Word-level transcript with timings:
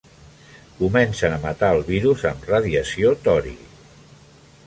Comencen 0.79 1.35
a 1.35 1.41
matar 1.43 1.69
el 1.75 1.83
virus 1.91 2.25
amb 2.31 2.49
radiació 2.53 3.13
tori. 3.27 3.55